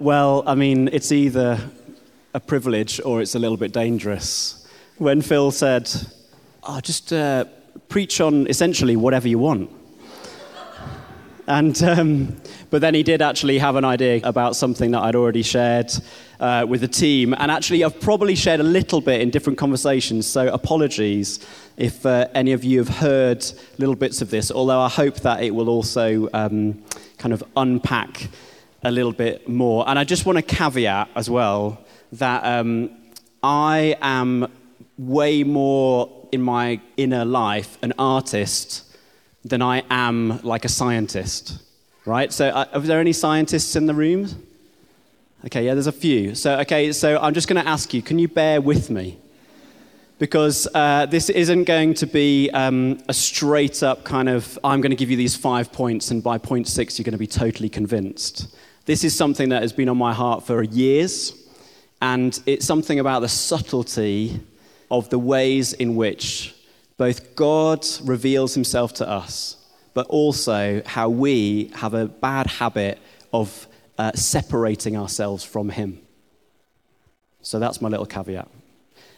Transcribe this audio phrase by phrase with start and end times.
[0.00, 1.56] Well, I mean, it's either
[2.34, 4.66] a privilege or it's a little bit dangerous.
[4.98, 5.88] When Phil said,
[6.64, 7.44] oh, just uh,
[7.88, 9.70] preach on essentially whatever you want.
[11.46, 12.36] And, um,
[12.70, 15.92] but then he did actually have an idea about something that I'd already shared
[16.40, 17.32] uh, with the team.
[17.38, 21.38] And actually, I've probably shared a little bit in different conversations, so apologies
[21.76, 23.46] if uh, any of you have heard
[23.78, 26.82] little bits of this, although I hope that it will also um,
[27.16, 28.28] kind of unpack
[28.84, 29.88] a little bit more.
[29.88, 32.90] And I just want to caveat as well that um,
[33.42, 34.46] I am
[34.98, 38.84] way more in my inner life an artist
[39.44, 41.62] than I am like a scientist,
[42.06, 42.32] right?
[42.32, 44.28] So, uh, are there any scientists in the room?
[45.46, 46.34] Okay, yeah, there's a few.
[46.34, 49.18] So, okay, so I'm just going to ask you can you bear with me?
[50.18, 54.90] Because uh, this isn't going to be um, a straight up kind of, I'm going
[54.90, 57.68] to give you these five points, and by point six, you're going to be totally
[57.68, 58.54] convinced.
[58.86, 61.32] This is something that has been on my heart for years,
[62.02, 64.38] and it's something about the subtlety
[64.90, 66.54] of the ways in which
[66.98, 69.56] both God reveals himself to us,
[69.94, 72.98] but also how we have a bad habit
[73.32, 76.02] of uh, separating ourselves from him.
[77.40, 78.48] So that's my little caveat.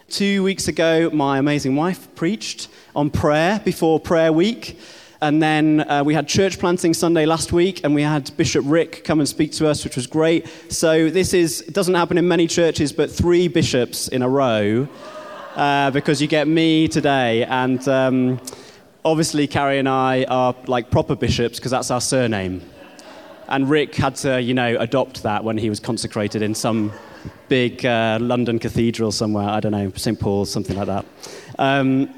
[0.09, 4.79] Two weeks ago, my amazing wife preached on prayer before prayer week.
[5.21, 9.03] And then uh, we had church planting Sunday last week, and we had Bishop Rick
[9.05, 10.47] come and speak to us, which was great.
[10.69, 14.89] So this is doesn't happen in many churches, but three bishops in a row
[15.55, 17.45] uh, because you get me today.
[17.45, 18.41] And um,
[19.05, 22.63] obviously, Carrie and I are like proper bishops because that's our surname.
[23.49, 26.93] And Rick had to, you know, adopt that when he was consecrated in some
[27.49, 29.49] big uh, London cathedral somewhere.
[29.49, 30.19] I don't know, St.
[30.19, 31.07] Paul's, something like that.
[31.59, 32.16] Um,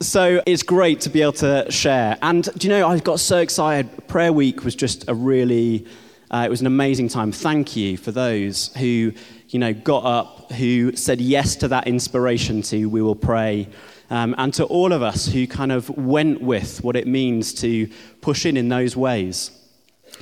[0.00, 2.16] so it's great to be able to share.
[2.22, 4.08] And do you know, I got so excited.
[4.08, 5.86] Prayer week was just a really,
[6.30, 7.32] uh, it was an amazing time.
[7.32, 9.12] Thank you for those who
[9.48, 13.68] you know, got up, who said yes to that inspiration to We Will Pray,
[14.10, 17.88] um, and to all of us who kind of went with what it means to
[18.20, 19.50] push in in those ways,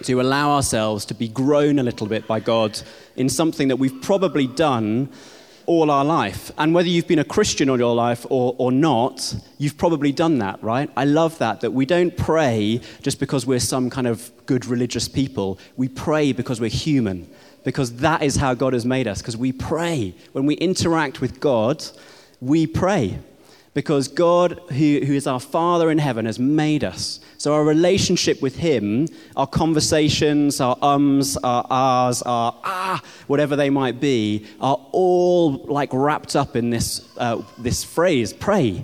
[0.03, 2.81] to allow ourselves to be grown a little bit by God
[3.17, 5.11] in something that we've probably done
[5.67, 6.51] all our life.
[6.59, 10.39] And whether you've been a Christian all your life or, or not, you've probably done
[10.39, 10.91] that, right?
[10.97, 15.09] I love that, that we don't pray just because we're some kind of good religious
[15.09, 15.59] people.
[15.77, 17.29] We pray because we're human
[17.67, 20.15] because that is how God has made us, because we pray.
[20.31, 21.85] When we interact with God,
[22.41, 23.19] we pray.
[23.77, 27.21] Because God, who, who is our Father in heaven, has made us.
[27.37, 29.07] So our relationship with Him,
[29.37, 35.91] our conversations, our ums, our ahs, our ah, whatever they might be, are all like
[35.93, 38.83] wrapped up in this, uh, this phrase, pray.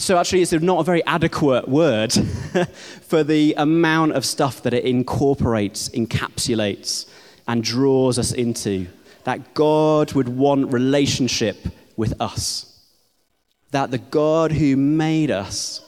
[0.00, 2.12] So actually, it's not a very adequate word
[3.02, 7.08] for the amount of stuff that it incorporates, encapsulates
[7.46, 8.88] and draws us into.
[9.22, 12.66] That God would want relationship with us.
[13.70, 15.86] That the God who made us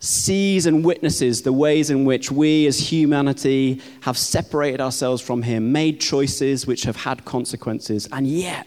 [0.00, 5.72] sees and witnesses the ways in which we as humanity have separated ourselves from Him,
[5.72, 8.66] made choices which have had consequences, and yet,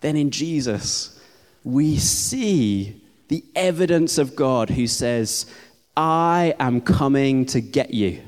[0.00, 1.18] then in Jesus,
[1.64, 5.46] we see the evidence of God who says,
[5.96, 8.20] I am coming to get you.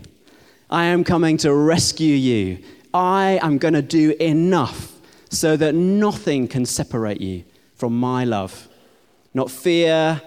[0.70, 2.64] I am coming to rescue you.
[2.94, 4.92] I am going to do enough
[5.28, 8.68] so that nothing can separate you from my love.
[9.36, 10.22] Not fear,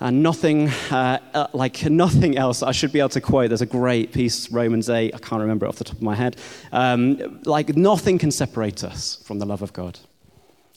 [0.00, 3.50] and nothing uh, uh, like nothing else i should be able to quote.
[3.50, 6.14] There's a great piece romans 8 i can't remember it off the top of my
[6.14, 6.36] head.
[6.72, 9.98] Um, like nothing can separate us from the love of god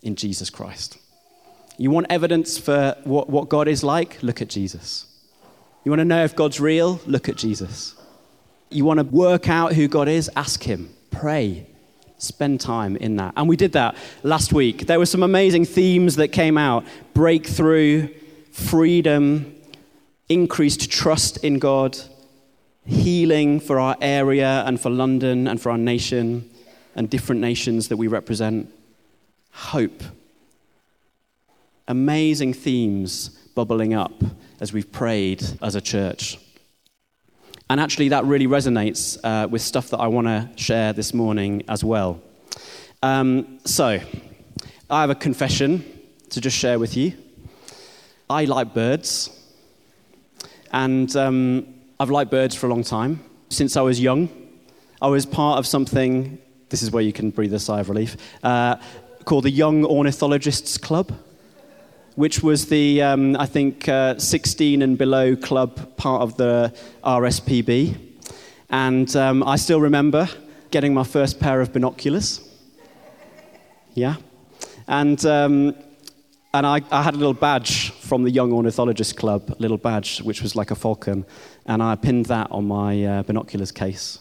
[0.03, 0.97] in jesus christ.
[1.77, 4.21] You want evidence for what, what god is like?
[4.21, 5.05] Look at jesus.
[5.85, 6.99] You want to know if god's real?
[7.05, 7.95] Look at jesus.
[8.69, 10.29] You want to work out who God is?
[10.35, 10.89] Ask Him.
[11.09, 11.67] Pray.
[12.25, 13.33] Spend time in that.
[13.37, 14.87] And we did that last week.
[14.87, 18.09] There were some amazing themes that came out breakthrough,
[18.51, 19.55] freedom,
[20.27, 21.97] increased trust in God,
[22.85, 26.49] healing for our area and for London and for our nation
[26.95, 28.71] and different nations that we represent,
[29.51, 30.03] hope.
[31.87, 34.23] Amazing themes bubbling up
[34.59, 36.39] as we've prayed as a church.
[37.69, 41.63] And actually, that really resonates uh, with stuff that I want to share this morning
[41.67, 42.21] as well.
[43.01, 43.99] Um, so,
[44.89, 45.83] I have a confession
[46.29, 47.13] to just share with you.
[48.29, 49.31] I like birds,
[50.71, 53.23] and um, I've liked birds for a long time.
[53.49, 54.29] Since I was young,
[55.01, 56.37] I was part of something,
[56.69, 58.75] this is where you can breathe a sigh of relief, uh,
[59.25, 61.11] called the Young Ornithologists Club
[62.15, 66.73] which was the, um, I think, uh, 16 and below club part of the
[67.03, 67.97] RSPB.
[68.69, 70.27] And um, I still remember
[70.71, 72.41] getting my first pair of binoculars.
[73.93, 74.15] Yeah.
[74.87, 75.75] And, um,
[76.53, 80.21] and I, I, had a little badge from the Young Ornithologist Club, a little badge
[80.21, 81.25] which was like a falcon,
[81.65, 84.19] and I pinned that on my uh, binoculars case.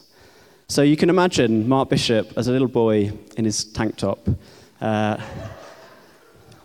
[0.67, 4.27] So you can imagine Mark Bishop as a little boy in his tank top,
[4.81, 5.17] uh,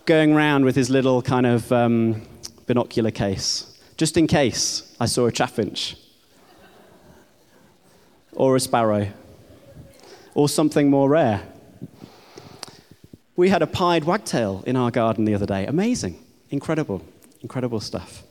[0.05, 2.21] going around with his little kind of um,
[2.65, 5.95] binocular case, just in case I saw a chaffinch
[8.33, 9.11] or a sparrow
[10.33, 11.43] or something more rare.
[13.35, 15.65] We had a pied wagtail in our garden the other day.
[15.65, 16.23] Amazing.
[16.49, 17.03] Incredible.
[17.41, 18.23] Incredible stuff.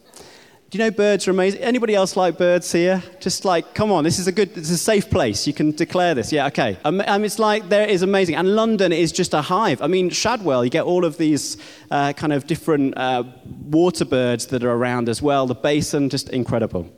[0.70, 1.62] Do you know birds are amazing?
[1.62, 3.02] Anybody else like birds here?
[3.18, 5.44] Just like, come on, this is a good, is a safe place.
[5.44, 6.30] You can declare this.
[6.30, 6.78] Yeah, okay.
[6.84, 8.36] Um, um, it's like, there is amazing.
[8.36, 9.82] And London is just a hive.
[9.82, 11.56] I mean, Shadwell, you get all of these
[11.90, 13.24] uh, kind of different uh,
[13.64, 15.48] water birds that are around as well.
[15.48, 16.88] The basin, just incredible.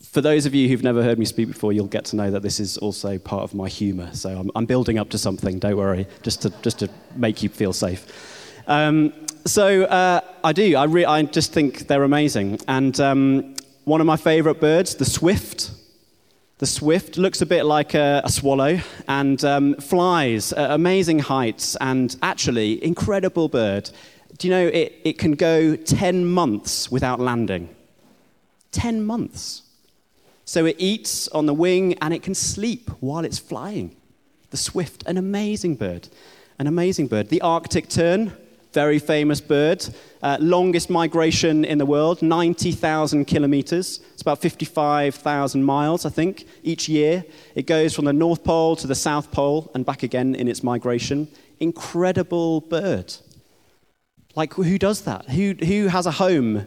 [0.00, 2.42] For those of you who've never heard me speak before, you'll get to know that
[2.42, 4.10] this is also part of my humor.
[4.12, 7.48] So I'm, I'm building up to something, don't worry, just to, just to make you
[7.48, 8.06] feel safe.
[8.68, 9.12] Um,
[9.46, 10.76] so uh, I do.
[10.76, 12.60] I, re- I just think they're amazing.
[12.66, 13.54] And um,
[13.84, 15.70] one of my favorite birds, the swift.
[16.58, 21.76] The swift looks a bit like a, a swallow and um, flies at amazing heights
[21.80, 23.90] and actually, incredible bird.
[24.38, 27.74] Do you know it, it can go 10 months without landing?
[28.70, 29.62] 10 months.
[30.44, 33.96] So it eats on the wing and it can sleep while it's flying.
[34.50, 36.08] The swift, an amazing bird.
[36.58, 37.28] An amazing bird.
[37.28, 38.32] The Arctic tern,
[38.74, 39.86] very famous bird.
[40.22, 44.00] Uh, longest migration in the world, 90,000 kilometers.
[44.12, 47.24] It's about 55,000 miles, I think, each year.
[47.54, 50.62] It goes from the North Pole to the South Pole and back again in its
[50.62, 51.28] migration.
[51.60, 53.14] Incredible bird.
[54.34, 55.30] Like, who does that?
[55.30, 56.66] Who, who has a home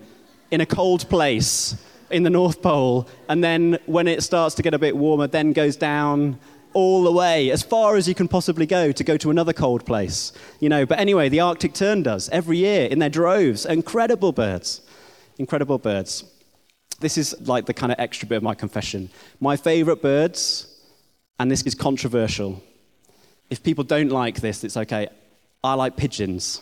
[0.50, 1.75] in a cold place
[2.09, 5.51] in the North Pole, and then when it starts to get a bit warmer, then
[5.51, 6.39] goes down
[6.77, 9.83] all the way, as far as you can possibly go, to go to another cold
[9.83, 10.31] place.
[10.59, 13.65] You know, but anyway, the Arctic tern does every year in their droves.
[13.65, 14.81] Incredible birds.
[15.39, 16.24] Incredible birds.
[17.00, 19.09] This is like the kind of extra bit of my confession.
[19.39, 20.68] My favorite birds,
[21.39, 22.62] and this is controversial.
[23.50, 25.07] If people don't like this, it's okay.
[25.63, 26.62] I like pigeons.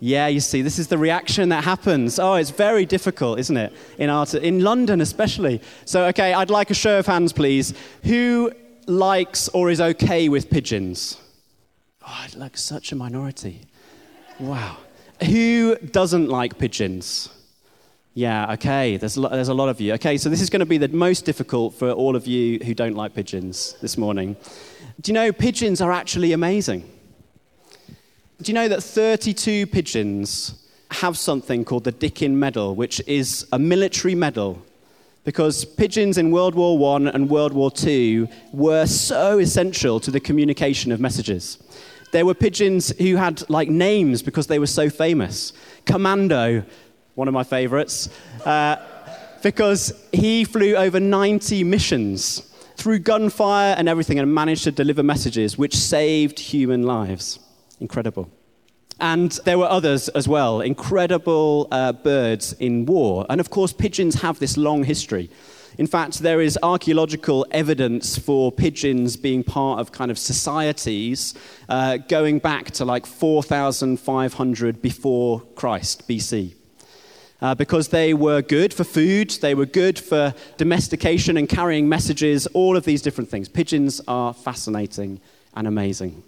[0.00, 2.18] Yeah, you see, this is the reaction that happens.
[2.18, 3.72] Oh, it's very difficult, isn't it?
[3.96, 5.62] In art, in London especially.
[5.86, 7.72] So, okay, I'd like a show of hands, please.
[8.02, 8.52] Who
[8.86, 11.18] likes or is okay with pigeons?
[12.02, 13.62] Oh, I like such a minority.
[14.38, 14.76] Wow.
[15.24, 17.30] Who doesn't like pigeons?
[18.14, 19.92] Yeah, okay, there's a, lot, there's a lot of you.
[19.94, 22.72] Okay, so this is going to be the most difficult for all of you who
[22.72, 24.36] don't like pigeons this morning.
[25.00, 26.90] Do you know pigeons are actually amazing?
[28.40, 33.58] Do you know that 32 pigeons have something called the Dickin Medal, which is a
[33.58, 34.62] military medal?
[35.26, 40.20] Because pigeons in World War I and World War II were so essential to the
[40.20, 41.58] communication of messages.
[42.12, 45.52] There were pigeons who had like names because they were so famous.
[45.84, 46.62] Commando,
[47.16, 48.08] one of my favorites,
[48.44, 48.76] uh,
[49.42, 55.58] because he flew over 90 missions through gunfire and everything and managed to deliver messages
[55.58, 57.40] which saved human lives.
[57.80, 58.30] Incredible.
[59.00, 63.26] And there were others as well, incredible uh, birds in war.
[63.28, 65.28] And of course, pigeons have this long history.
[65.76, 71.34] In fact, there is archaeological evidence for pigeons being part of kind of societies
[71.68, 76.54] uh, going back to like 4,500 before Christ, BC.
[77.42, 82.46] Uh, because they were good for food, they were good for domestication and carrying messages,
[82.54, 83.46] all of these different things.
[83.46, 85.20] Pigeons are fascinating
[85.52, 86.22] and amazing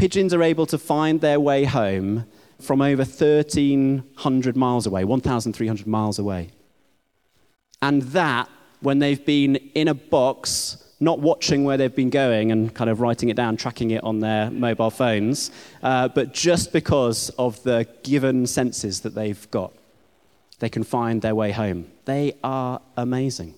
[0.00, 2.24] pigeons are able to find their way home
[2.58, 6.48] from over 1,300 miles away, 1,300 miles away.
[7.82, 8.48] And that,
[8.80, 13.02] when they've been in a box, not watching where they've been going and kind of
[13.02, 15.50] writing it down, tracking it on their mobile phones,
[15.82, 19.70] uh, but just because of the given senses that they've got,
[20.60, 21.90] they can find their way home.
[22.06, 23.54] They are amazing.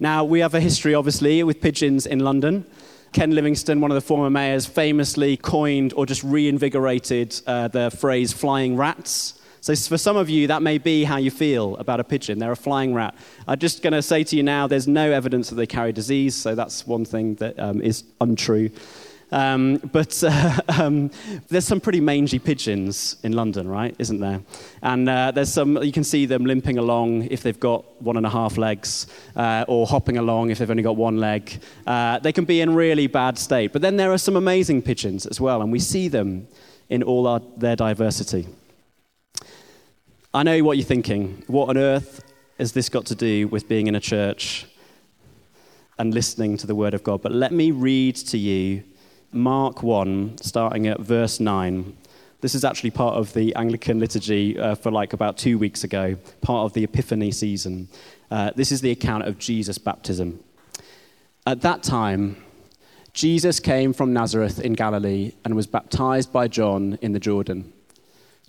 [0.00, 2.66] Now, we have a history, obviously, with pigeons in London.
[3.14, 8.32] Ken Livingstone, one of the former mayors, famously coined or just reinvigorated uh, the phrase
[8.32, 9.34] flying rats.
[9.60, 12.40] So, for some of you, that may be how you feel about a pigeon.
[12.40, 13.14] They're a flying rat.
[13.46, 16.34] I'm just going to say to you now there's no evidence that they carry disease,
[16.34, 18.70] so that's one thing that um, is untrue.
[19.32, 21.10] Um, but uh, um,
[21.48, 23.94] there's some pretty mangy pigeons in London, right?
[23.98, 24.40] Isn't there?
[24.82, 28.26] And uh, there's some, you can see them limping along if they've got one and
[28.26, 31.60] a half legs, uh, or hopping along if they've only got one leg.
[31.86, 33.72] Uh, they can be in really bad state.
[33.72, 36.46] But then there are some amazing pigeons as well, and we see them
[36.88, 38.46] in all our, their diversity.
[40.32, 41.44] I know what you're thinking.
[41.46, 42.24] What on earth
[42.58, 44.66] has this got to do with being in a church?
[45.98, 47.22] and listening to the word of God.
[47.22, 48.82] But let me read to you
[49.34, 51.96] Mark 1, starting at verse 9.
[52.40, 56.16] This is actually part of the Anglican liturgy uh, for like about two weeks ago,
[56.40, 57.88] part of the Epiphany season.
[58.30, 60.38] Uh, this is the account of Jesus' baptism.
[61.46, 62.36] At that time,
[63.12, 67.72] Jesus came from Nazareth in Galilee and was baptized by John in the Jordan.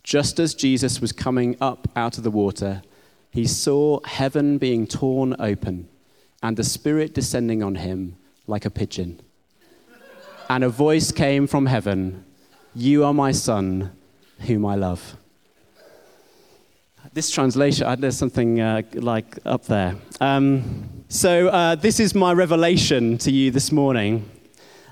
[0.04, 2.84] Just as Jesus was coming up out of the water,
[3.32, 5.88] he saw heaven being torn open
[6.44, 9.20] and the Spirit descending on him like a pigeon.
[10.50, 12.24] And a voice came from heaven
[12.76, 13.92] You are my Son,
[14.42, 15.18] whom I love.
[17.14, 19.96] This translation, uh, there's something uh, like up there.
[20.20, 24.30] Um, so, uh, this is my revelation to you this morning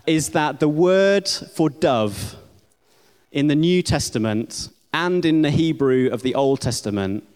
[0.08, 2.36] is that the word for dove
[3.32, 7.28] in the New Testament and in the Hebrew of the Old Testament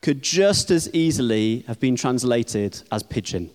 [0.00, 3.50] could just as easily have been translated as pigeon.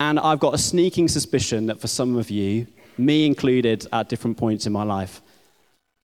[0.00, 2.66] And I've got a sneaking suspicion that for some of you,
[2.96, 5.20] me included at different points in my life,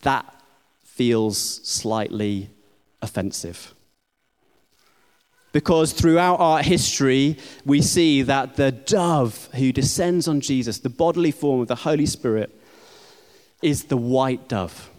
[0.02, 0.40] that
[0.84, 2.50] feels slightly
[3.00, 3.74] offensive.
[5.52, 11.30] Because throughout our history, we see that the dove who descends on Jesus, the bodily
[11.30, 12.50] form of the Holy Spirit,
[13.62, 14.90] is the white dove.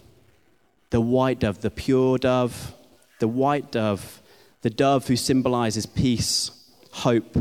[0.89, 2.74] The white dove, the pure dove,
[3.20, 4.24] the white dove,
[4.62, 6.50] the dove who symbolizes peace,
[6.92, 7.38] hope.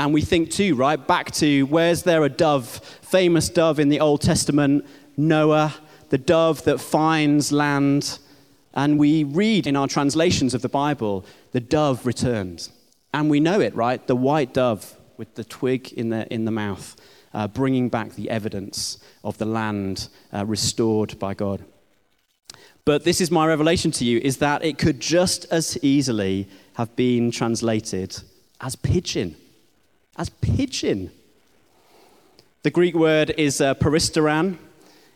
[0.00, 2.66] And we think too, right, back to where's there a dove,
[3.02, 4.86] famous dove in the Old Testament,
[5.18, 5.74] Noah,
[6.08, 8.18] the dove that finds land.
[8.72, 12.70] And we read in our translations of the Bible, the dove returned.
[13.12, 14.04] And we know it, right?
[14.06, 16.96] The white dove with the twig in the, in the mouth,
[17.34, 21.62] uh, bringing back the evidence of the land uh, restored by God.
[22.86, 26.96] But this is my revelation to you is that it could just as easily have
[26.96, 28.16] been translated
[28.62, 29.36] as pigeon.
[30.20, 31.10] As pigeon.
[32.62, 34.58] The Greek word is uh, peristeran.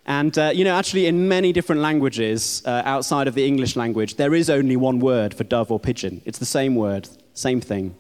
[0.07, 4.17] And, uh, you know, actually, in many different languages uh, outside of the English language,
[4.17, 6.23] there is only one word for dove or pigeon.
[6.25, 7.95] It's the same word, same thing.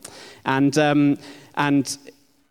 [0.46, 1.18] And, um,
[1.56, 1.94] and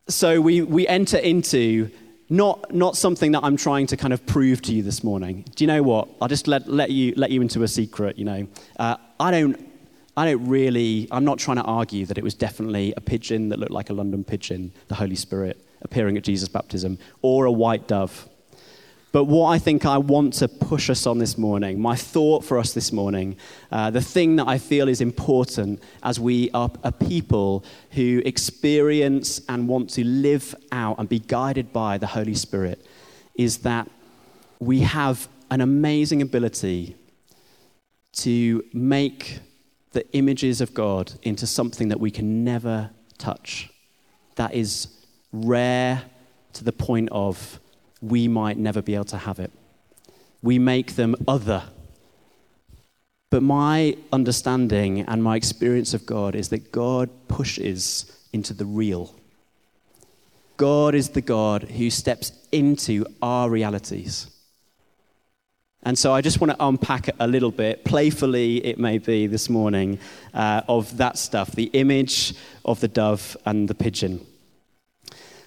[0.08, 1.90] so we, we enter into
[2.30, 5.46] not, not something that I'm trying to kind of prove to you this morning.
[5.56, 6.10] Do you know what?
[6.22, 8.48] I'll just let, let, you, let you into a secret, you know.
[8.78, 9.73] Uh, I, don't,
[10.16, 13.60] I don't really, I'm not trying to argue that it was definitely a pigeon that
[13.60, 17.88] looked like a London pigeon, the Holy Spirit appearing at Jesus' baptism, or a white
[17.88, 18.30] dove.
[19.12, 22.58] But what I think I want to push us on this morning, my thought for
[22.58, 23.38] us this morning,
[23.72, 29.42] uh, the thing that I feel is important as we are a people who experience
[29.50, 32.84] and want to live out and be guided by the Holy Spirit,
[33.36, 33.88] is that
[34.60, 36.96] we have an amazing ability
[38.14, 39.40] to make
[39.94, 43.70] the images of God into something that we can never touch.
[44.36, 44.88] That is
[45.32, 46.04] rare
[46.54, 47.60] to the point of
[48.02, 49.52] we might never be able to have it.
[50.42, 51.64] We make them other.
[53.30, 59.16] But my understanding and my experience of God is that God pushes into the real.
[60.58, 64.28] God is the God who steps into our realities.
[65.86, 69.50] And so I just want to unpack a little bit, playfully it may be this
[69.50, 70.00] morning,
[70.34, 74.26] uh, of that stuff the image of the dove and the pigeon.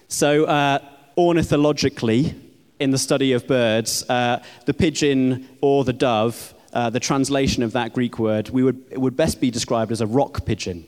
[0.07, 0.79] So, uh,
[1.17, 2.35] ornithologically,
[2.79, 7.71] in the study of birds, uh, the pigeon or the dove, uh, the translation of
[7.73, 10.85] that Greek word, we would, it would best be described as a rock pigeon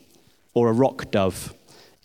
[0.54, 1.52] or a rock dove.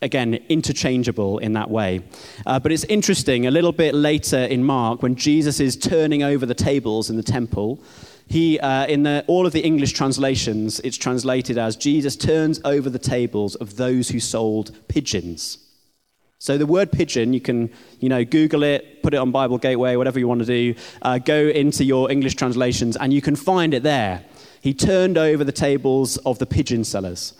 [0.02, 2.02] Again, interchangeable in that way.
[2.44, 6.44] Uh, but it's interesting, a little bit later in Mark, when Jesus is turning over
[6.44, 7.82] the tables in the temple,
[8.28, 12.90] he, uh, in the, all of the English translations, it's translated as Jesus turns over
[12.90, 15.58] the tables of those who sold pigeons.
[16.38, 19.96] So the word pigeon, you can, you know, Google it, put it on Bible Gateway,
[19.96, 20.74] whatever you want to do.
[21.00, 24.22] Uh, go into your English translations, and you can find it there.
[24.60, 27.32] He turned over the tables of the pigeon sellers.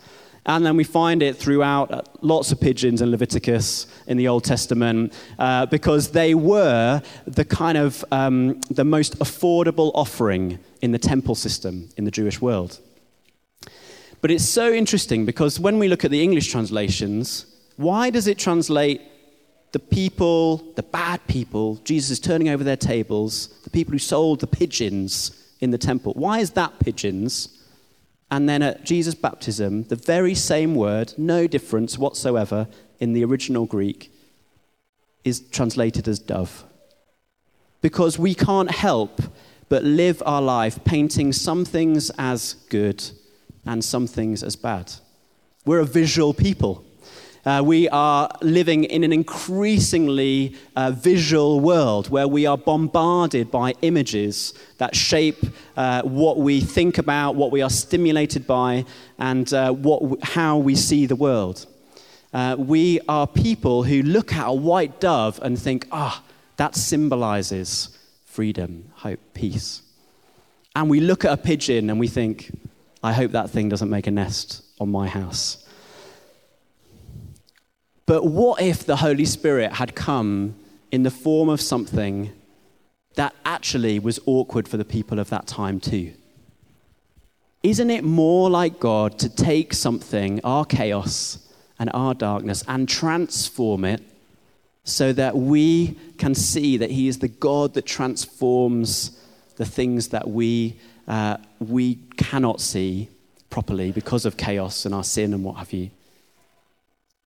[0.47, 4.45] And then we find it throughout uh, lots of pigeons in Leviticus in the Old
[4.45, 10.99] Testament uh, because they were the kind of um, the most affordable offering in the
[10.99, 12.79] temple system in the Jewish world.
[14.21, 18.39] But it's so interesting because when we look at the English translations, why does it
[18.39, 19.01] translate
[19.73, 24.39] the people, the bad people, Jesus is turning over their tables, the people who sold
[24.39, 26.13] the pigeons in the temple?
[26.13, 27.56] Why is that pigeons?
[28.29, 32.67] And then at Jesus' baptism, the very same word, no difference whatsoever
[32.99, 34.11] in the original Greek,
[35.23, 36.65] is translated as dove.
[37.81, 39.21] Because we can't help
[39.69, 43.03] but live our life painting some things as good
[43.65, 44.91] and some things as bad.
[45.65, 46.85] We're a visual people.
[47.47, 53.73] Uh, we are living in an increasingly uh, visual world where we are bombarded by
[53.83, 55.45] images that shape
[55.77, 58.83] uh, what we think about, what we are stimulated by,
[59.17, 61.65] and uh, what, how we see the world.
[62.33, 66.21] Uh, we are people who look at a white dove and think, ah,
[66.57, 69.83] that symbolizes freedom, hope, peace.
[70.75, 72.51] And we look at a pigeon and we think,
[73.01, 75.63] I hope that thing doesn't make a nest on my house.
[78.07, 80.55] But what if the Holy Spirit had come
[80.91, 82.31] in the form of something
[83.15, 86.13] that actually was awkward for the people of that time too?
[87.63, 91.39] Isn't it more like God to take something, our chaos
[91.79, 94.01] and our darkness, and transform it
[94.85, 99.21] so that we can see that He is the God that transforms
[99.57, 103.09] the things that we, uh, we cannot see
[103.49, 105.89] properly because of chaos and our sin and what have you?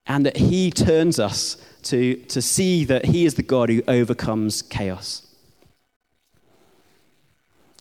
[0.07, 4.61] And that he turns us to, to see that he is the God who overcomes
[4.61, 5.27] chaos.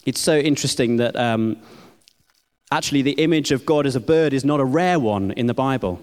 [0.04, 1.56] It's so interesting that um,
[2.70, 5.54] actually the image of God as a bird is not a rare one in the
[5.54, 6.00] Bible.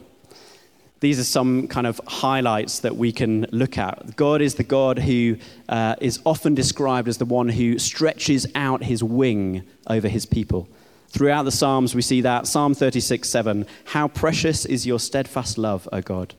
[0.99, 4.15] These are some kind of highlights that we can look at.
[4.15, 5.37] God is the God who
[5.67, 10.69] uh, is often described as the one who stretches out his wing over his people.
[11.09, 12.47] Throughout the Psalms, we see that.
[12.47, 16.33] Psalm 36 7 How precious is your steadfast love, O God!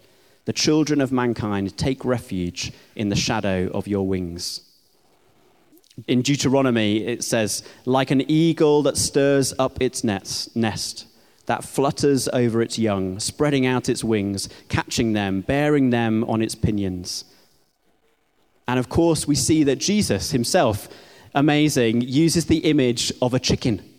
[0.46, 4.60] The children of mankind take refuge in the shadow of your wings.
[6.08, 11.06] In Deuteronomy, it says, Like an eagle that stirs up its nest,
[11.46, 16.54] that flutters over its young, spreading out its wings, catching them, bearing them on its
[16.54, 17.24] pinions.
[18.66, 20.88] And of course, we see that Jesus himself,
[21.34, 23.93] amazing, uses the image of a chicken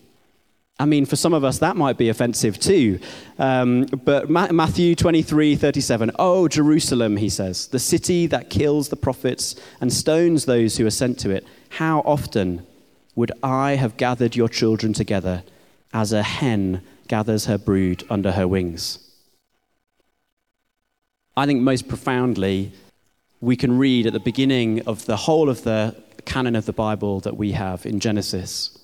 [0.78, 3.00] I mean, for some of us, that might be offensive too.
[3.40, 8.98] Um, but Ma- Matthew 23 37, Oh, Jerusalem, he says, the city that kills the
[8.98, 11.46] prophets and stones those who are sent to it.
[11.70, 12.66] How often
[13.16, 15.44] would I have gathered your children together
[15.94, 19.00] as a hen gathers her brood under her wings?
[21.38, 22.74] I think most profoundly,
[23.40, 27.22] we can read at the beginning of the whole of the canon of the Bible
[27.22, 28.78] that we have in Genesis.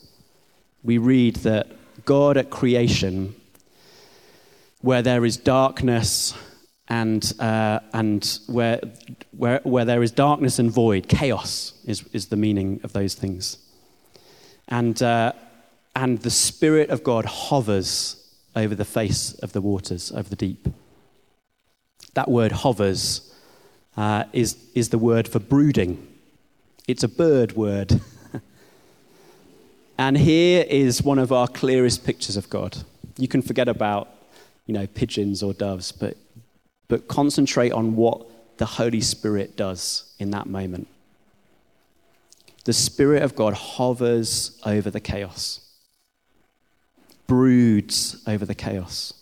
[0.84, 1.68] We read that
[2.06, 3.36] God at creation,
[4.82, 6.34] where there is darkness
[6.88, 8.82] and, uh, and where,
[9.32, 13.58] where, where there is darkness and void, chaos is, is the meaning of those things.
[14.68, 15.34] And, uh,
[15.96, 18.18] and the Spirit of God hovers
[18.56, 20.68] over the face of the waters, over the deep.
[22.14, 23.34] That word hovers
[23.96, 26.08] uh, is, is the word for brooding.
[26.88, 28.02] It's a bird word.
[29.98, 32.78] And here is one of our clearest pictures of God.
[33.18, 34.10] You can forget about,
[34.66, 36.18] you know, pigeons or doves, but,
[36.88, 40.88] but concentrate on what the Holy Spirit does in that moment.
[42.64, 45.62] The Spirit of God hovers over the chaos,
[47.26, 49.14] broods over the chaos,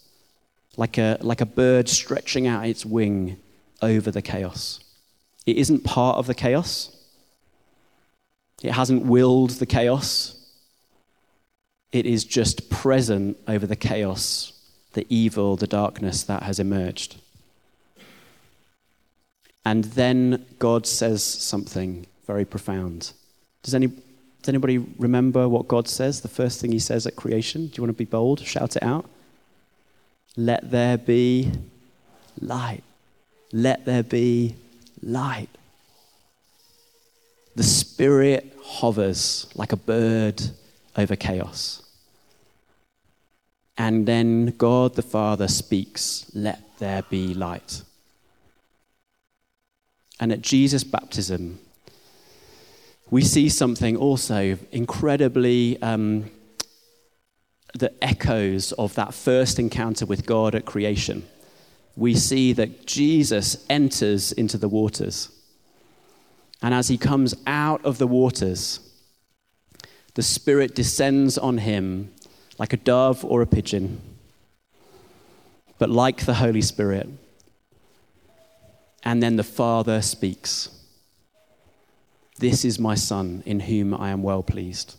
[0.75, 3.38] like a, like a bird stretching out its wing
[3.82, 4.82] over the chaos.
[5.45, 6.95] It isn't part of the chaos,
[8.62, 10.38] it hasn't willed the chaos,
[11.91, 14.54] it is just present over the chaos,
[14.93, 17.17] the evil, the darkness that has emerged.
[19.65, 23.13] And then God says something very profound.
[23.63, 26.21] Does, any, does anybody remember what God says?
[26.21, 27.67] The first thing he says at creation?
[27.67, 28.39] Do you want to be bold?
[28.39, 29.10] Shout it out.
[30.38, 31.52] Let there be
[32.39, 32.84] light.
[33.52, 34.56] Let there be
[35.02, 35.49] light.
[37.56, 40.41] The Spirit hovers like a bird
[40.95, 41.84] over chaos.
[43.78, 47.84] And then God the Father speaks, Let there be light.
[50.19, 51.60] And at Jesus' baptism,
[53.10, 56.30] we see something also incredibly um,
[57.73, 61.25] that echoes of that first encounter with God at creation.
[61.95, 65.30] We see that Jesus enters into the waters.
[66.62, 68.80] And as he comes out of the waters,
[70.19, 72.13] the Spirit descends on him
[72.58, 74.01] like a dove or a pigeon,
[75.77, 77.08] but like the Holy Spirit.
[79.01, 80.67] And then the Father speaks
[82.38, 84.97] This is my Son, in whom I am well pleased.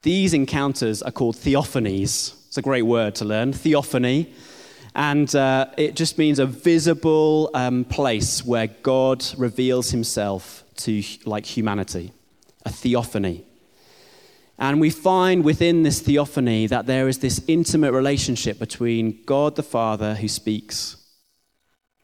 [0.00, 2.32] These encounters are called theophanies.
[2.48, 3.52] It's a great word to learn.
[3.52, 4.32] Theophany.
[4.94, 11.44] And uh, it just means a visible um, place where God reveals himself to like
[11.44, 12.14] humanity
[12.66, 13.46] a theophany.
[14.58, 19.62] And we find within this theophany that there is this intimate relationship between God the
[19.62, 20.96] Father who speaks,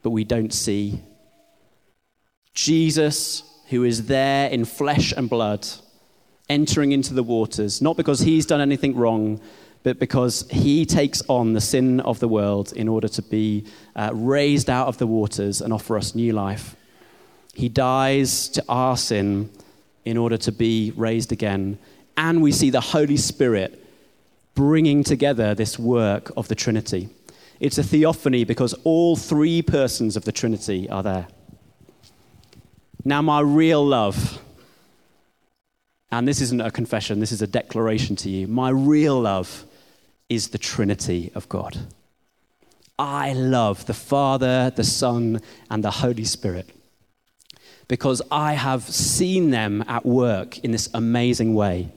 [0.01, 0.99] but we don't see,
[2.53, 5.67] Jesus who is there in flesh and blood,
[6.47, 9.41] entering into the waters, not because he's done anything wrong,
[9.81, 14.11] but because he takes on the sin of the world in order to be uh,
[14.13, 16.75] raised out of the waters and offer us new life.
[17.55, 19.49] He dies to our sin
[20.05, 21.77] in order to be raised again.
[22.17, 23.79] And we see the Holy Spirit
[24.55, 27.09] bringing together this work of the Trinity.
[27.59, 31.27] It's a theophany because all three persons of the Trinity are there.
[33.05, 34.41] Now, my real love,
[36.11, 38.47] and this isn't a confession, this is a declaration to you.
[38.47, 39.65] My real love
[40.29, 41.77] is the Trinity of God.
[42.97, 46.69] I love the Father, the Son, and the Holy Spirit
[47.87, 51.89] because I have seen them at work in this amazing way.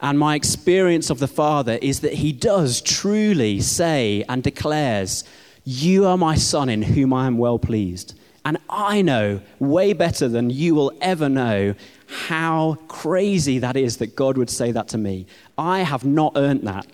[0.00, 5.24] And my experience of the Father is that He does truly say and declares,
[5.64, 8.14] You are my Son in whom I am well pleased.
[8.44, 11.74] And I know way better than you will ever know
[12.06, 15.26] how crazy that is that God would say that to me.
[15.58, 16.86] I have not earned that.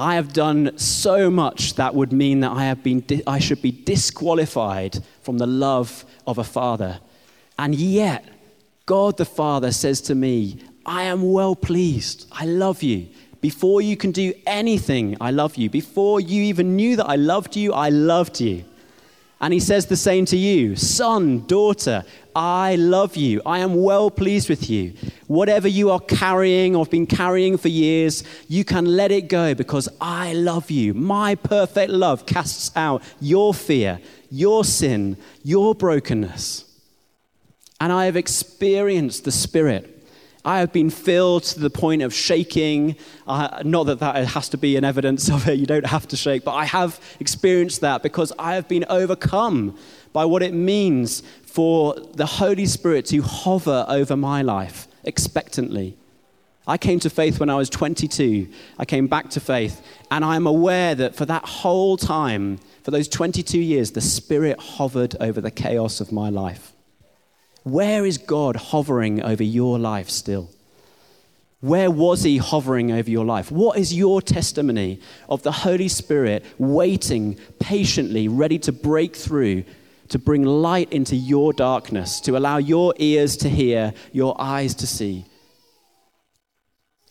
[0.00, 3.72] I have done so much that would mean that I, have been, I should be
[3.72, 7.00] disqualified from the love of a father.
[7.58, 8.24] And yet,
[8.86, 12.28] God the Father says to me, I am well pleased.
[12.30, 13.08] I love you.
[13.40, 15.68] Before you can do anything, I love you.
[15.68, 18.64] Before you even knew that I loved you, I loved you.
[19.40, 23.40] And he says the same to you Son, daughter, I love you.
[23.44, 24.94] I am well pleased with you.
[25.26, 29.54] Whatever you are carrying or have been carrying for years, you can let it go
[29.54, 30.94] because I love you.
[30.94, 36.64] My perfect love casts out your fear, your sin, your brokenness.
[37.80, 39.97] And I have experienced the Spirit
[40.48, 42.96] I have been filled to the point of shaking.
[43.26, 46.16] Uh, not that that has to be an evidence of it, you don't have to
[46.16, 49.76] shake, but I have experienced that because I have been overcome
[50.14, 55.98] by what it means for the Holy Spirit to hover over my life expectantly.
[56.66, 58.48] I came to faith when I was 22.
[58.78, 63.08] I came back to faith, and I'm aware that for that whole time, for those
[63.08, 66.72] 22 years, the Spirit hovered over the chaos of my life.
[67.68, 70.48] Where is God hovering over your life still?
[71.60, 73.50] Where was he hovering over your life?
[73.50, 79.64] What is your testimony of the Holy Spirit waiting patiently, ready to break through,
[80.08, 84.86] to bring light into your darkness, to allow your ears to hear, your eyes to
[84.86, 85.26] see?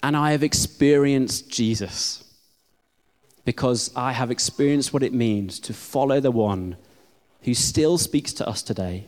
[0.01, 2.23] And I have experienced Jesus
[3.45, 6.77] because I have experienced what it means to follow the one
[7.43, 9.07] who still speaks to us today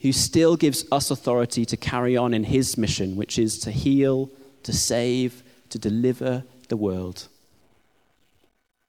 [0.00, 4.30] who still gives us authority to carry on in his mission, which is to heal,
[4.62, 7.28] to save, to deliver the world.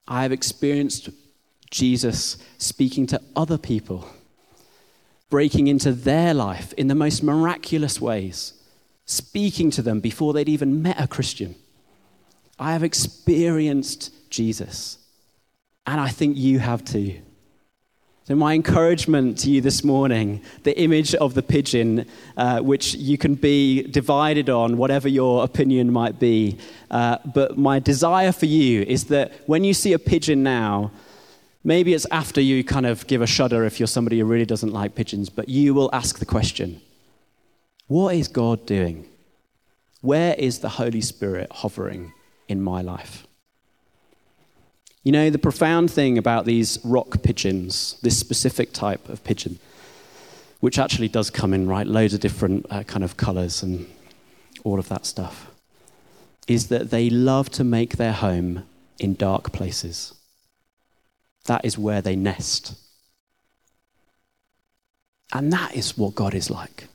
[0.06, 1.10] I have experienced
[1.70, 4.08] Jesus speaking to other people,
[5.28, 8.54] breaking into their life in the most miraculous ways,
[9.04, 11.54] speaking to them before they'd even met a Christian.
[12.58, 14.98] I have experienced Jesus,
[15.86, 17.20] and I think you have too.
[18.30, 23.18] So, my encouragement to you this morning the image of the pigeon, uh, which you
[23.18, 26.56] can be divided on, whatever your opinion might be.
[26.92, 30.92] Uh, but my desire for you is that when you see a pigeon now,
[31.64, 34.72] maybe it's after you kind of give a shudder if you're somebody who really doesn't
[34.72, 36.80] like pigeons, but you will ask the question
[37.88, 39.08] What is God doing?
[40.02, 42.12] Where is the Holy Spirit hovering
[42.46, 43.26] in my life?
[45.02, 49.58] You know, the profound thing about these rock pigeons, this specific type of pigeon,
[50.60, 53.86] which actually does come in, right, loads of different uh, kind of colors and
[54.62, 55.50] all of that stuff,
[56.46, 58.64] is that they love to make their home
[58.98, 60.12] in dark places.
[61.46, 62.74] That is where they nest.
[65.32, 66.88] And that is what God is like.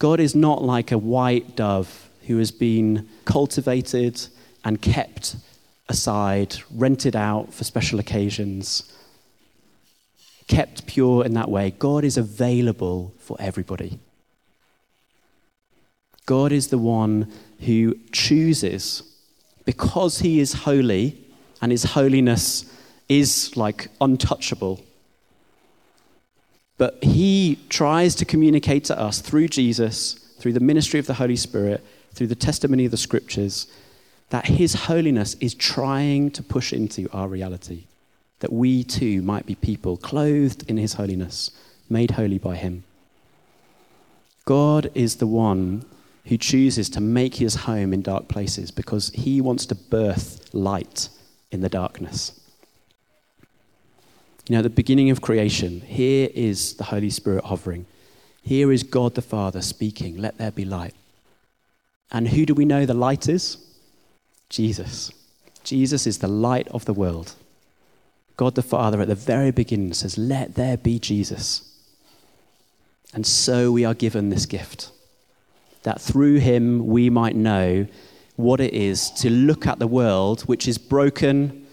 [0.00, 4.20] God is not like a white dove who has been cultivated
[4.64, 5.36] and kept
[5.88, 8.92] aside, rented out for special occasions,
[10.48, 11.72] kept pure in that way.
[11.78, 13.98] God is available for everybody.
[16.24, 19.02] God is the one who chooses,
[19.64, 21.18] because he is holy
[21.62, 22.64] and his holiness
[23.08, 24.82] is like untouchable.
[26.78, 31.36] But he tries to communicate to us through Jesus, through the ministry of the Holy
[31.36, 33.66] Spirit, through the testimony of the scriptures,
[34.30, 37.84] that His holiness is trying to push into our reality,
[38.40, 41.50] that we too might be people clothed in His holiness,
[41.88, 42.84] made holy by Him.
[44.44, 45.84] God is the one
[46.26, 51.08] who chooses to make his home in dark places because he wants to birth light
[51.50, 52.40] in the darkness.
[54.48, 57.86] You know, the beginning of creation, here is the Holy Spirit hovering.
[58.42, 60.94] Here is God the Father speaking, let there be light.
[62.12, 63.58] And who do we know the light is?
[64.48, 65.10] Jesus.
[65.64, 67.34] Jesus is the light of the world.
[68.36, 71.62] God the Father at the very beginning says, Let there be Jesus.
[73.14, 74.90] And so we are given this gift
[75.82, 77.86] that through him we might know
[78.34, 81.66] what it is to look at the world, which is broken,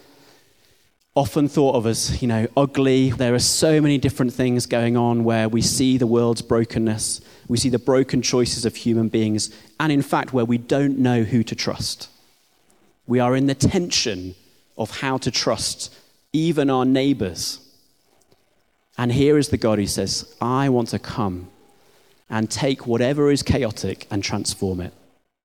[1.16, 3.10] often thought of as, you know, ugly.
[3.10, 7.58] There are so many different things going on where we see the world's brokenness, we
[7.58, 11.44] see the broken choices of human beings, and in fact, where we don't know who
[11.44, 12.08] to trust.
[13.06, 14.36] We are in the tension
[14.78, 15.94] of how to trust
[16.32, 17.60] even our neighbors.
[18.98, 21.50] And here is the God who says, I want to come
[22.30, 24.94] and take whatever is chaotic and transform it.